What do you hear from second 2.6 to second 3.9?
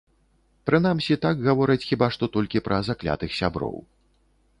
пра заклятых сяброў.